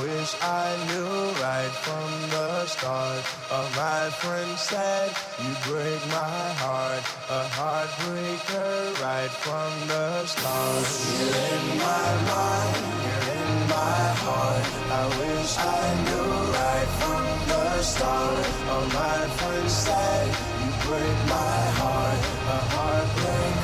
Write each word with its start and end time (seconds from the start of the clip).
wish 0.00 0.32
I 0.40 0.66
knew 0.88 1.14
right 1.44 1.74
from 1.84 2.08
the 2.30 2.64
start. 2.66 3.20
Uh, 3.50 3.68
my 3.76 4.08
friend 4.20 4.50
said 4.56 5.10
you 5.42 5.52
break 5.68 6.00
my 6.08 6.40
heart, 6.62 7.02
a 7.38 7.42
heartbreaker 7.58 8.72
right 9.04 9.32
from 9.44 9.70
the 9.92 10.24
start. 10.32 10.86
You're 11.18 11.36
in 11.52 11.64
my 11.88 12.08
mind, 12.32 12.84
you're 13.04 13.28
in 13.36 13.52
my 13.68 14.04
heart. 14.24 14.64
I 15.00 15.04
wish 15.20 15.52
I 15.58 15.84
knew 16.06 16.32
right 16.60 16.90
from 17.00 17.26
the 17.52 17.82
start. 17.82 18.44
Uh, 18.72 18.84
my 19.00 19.20
friend 19.38 19.68
said 19.70 20.26
you 20.62 20.70
break 20.88 21.16
my 21.36 21.60
heart, 21.80 22.20
a 22.56 22.58
heartbreaker 22.72 23.55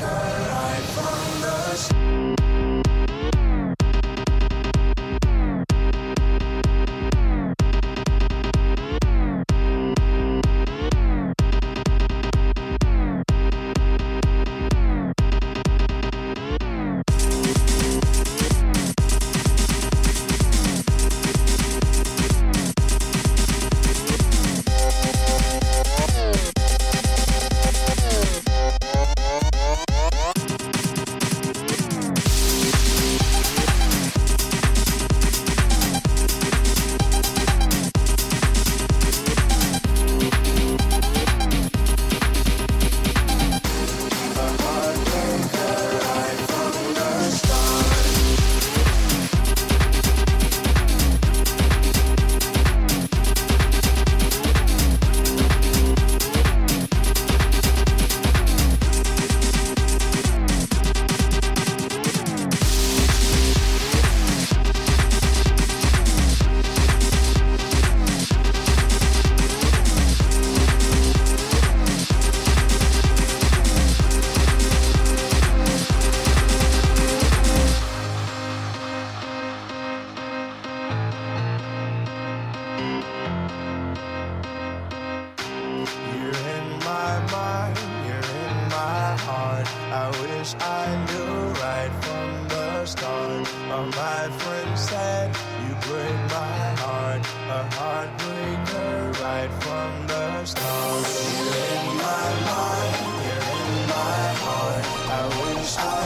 heart. 89.64 89.92
I 89.92 90.22
wish 90.22 90.54
I 90.60 90.86
knew 91.06 91.34
right 91.60 91.92
from 92.04 92.48
the 92.48 92.86
start. 92.86 93.48
Oh, 93.70 93.84
my 93.96 94.28
friend 94.38 94.78
said 94.78 95.36
you 95.66 95.74
break 95.86 96.16
my 96.30 96.58
heart, 96.82 97.20
a 97.48 97.62
heartbreaker 97.76 99.20
right 99.22 99.52
from 99.62 100.06
the 100.06 100.44
start. 100.44 101.06
You're 101.38 101.66
in 101.78 101.86
my 101.98 102.28
mind, 102.50 102.94
you're 103.24 103.46
in 103.58 103.88
my 103.88 104.24
heart. 104.42 104.84
I 105.08 105.22
wish 105.42 105.76
I 105.78 106.01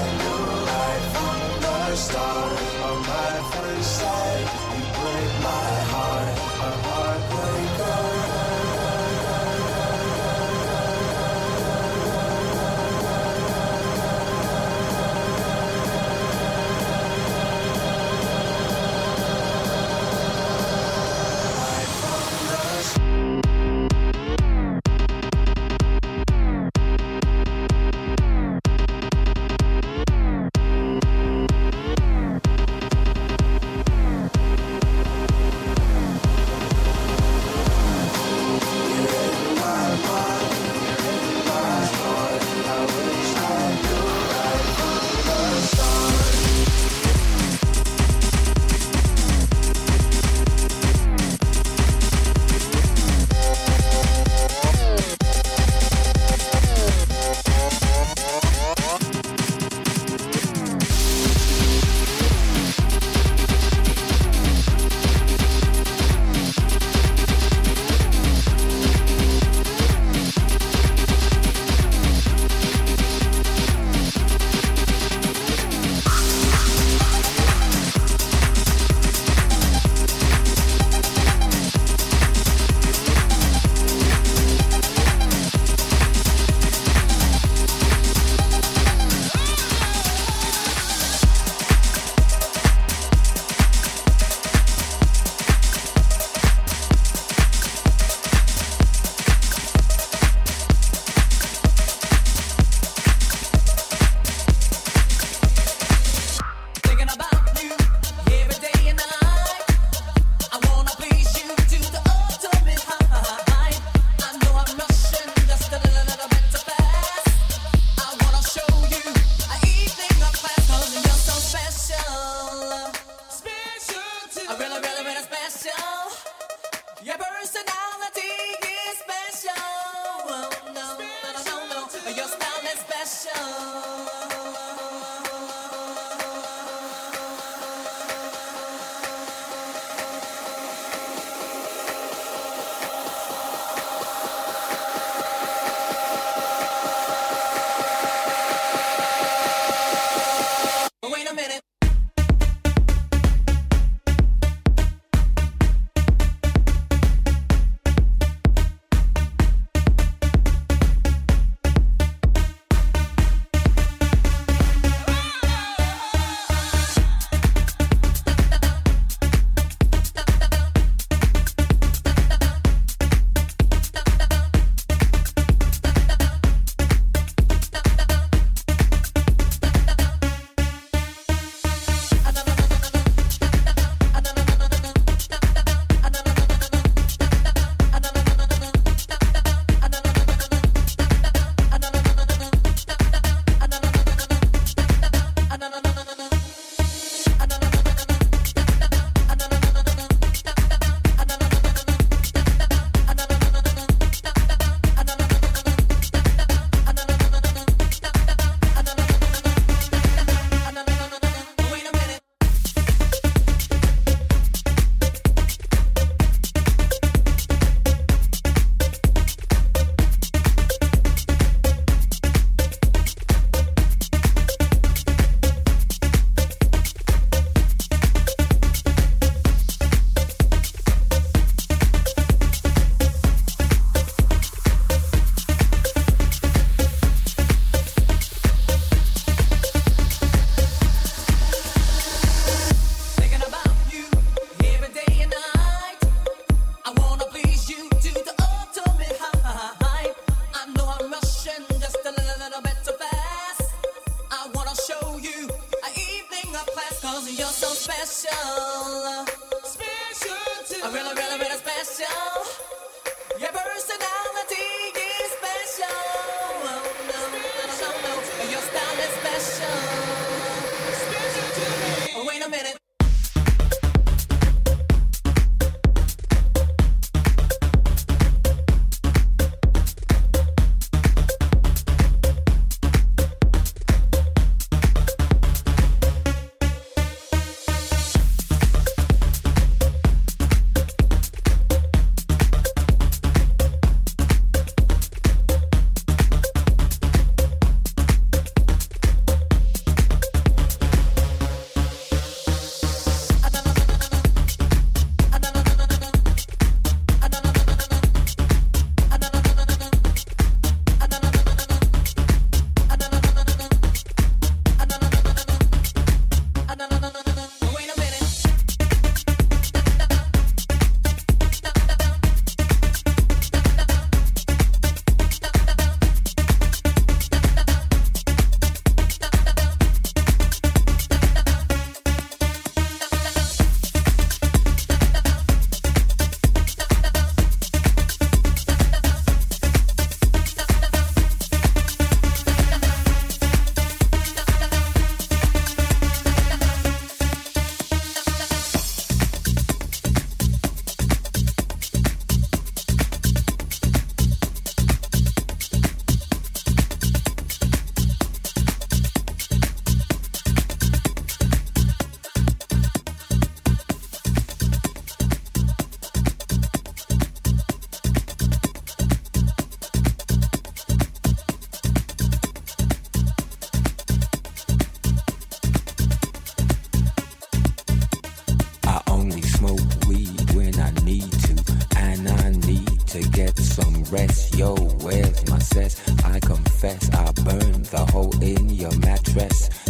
a 272.46 272.48
minute. 272.48 272.85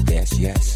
Yes, 0.09 0.39
yes, 0.41 0.76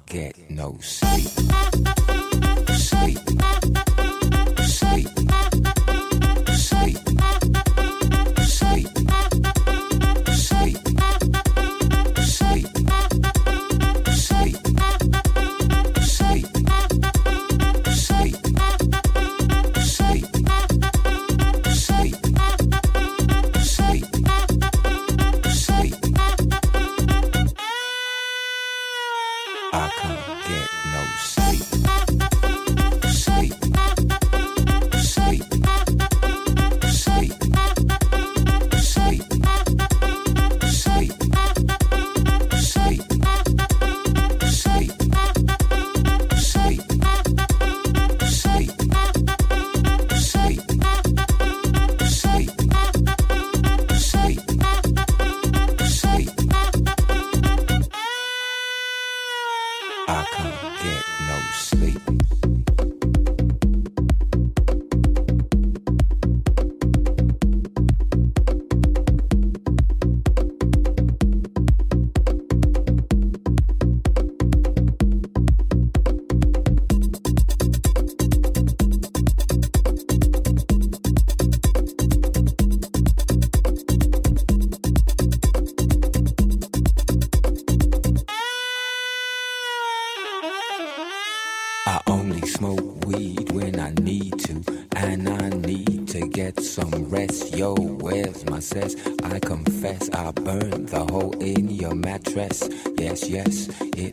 get 0.11 0.35
no 0.49 0.75
sleep. 0.81 1.29
Sleep. 2.75 3.30